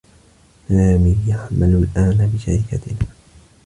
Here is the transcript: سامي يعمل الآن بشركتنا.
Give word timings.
سامي 0.69 1.17
يعمل 1.27 1.87
الآن 1.95 2.31
بشركتنا. 2.35 3.07